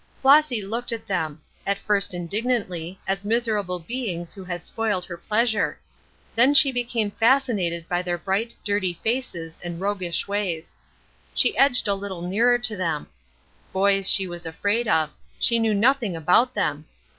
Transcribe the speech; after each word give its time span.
Flossy 0.19 0.63
looked 0.63 0.91
at 0.91 1.05
them; 1.05 1.41
at 1.63 1.77
first 1.77 2.11
indignantly, 2.15 2.99
as 3.07 3.19
at 3.19 3.25
miserable 3.25 3.77
beings 3.77 4.33
who 4.33 4.43
had 4.43 4.65
spoiled 4.65 5.05
her 5.05 5.15
pleasure; 5.15 5.77
then 6.33 6.55
she 6.55 6.71
became 6.71 7.11
fascinated 7.11 7.87
by 7.87 8.01
their 8.01 8.17
bright, 8.17 8.55
dirty 8.63 8.99
faces 9.03 9.59
and 9.63 9.79
roguish 9.79 10.27
ways. 10.27 10.75
She 11.35 11.55
edged 11.55 11.87
a 11.87 11.93
little 11.93 12.23
nearer 12.23 12.57
to 12.57 12.75
them. 12.75 13.09
Boys 13.71 14.09
she 14.09 14.25
was 14.27 14.47
afraid 14.47 14.87
of; 14.87 15.11
she 15.37 15.59
knew 15.59 15.75
nothing 15.75 16.15
about 16.15 16.55
them. 16.55 16.85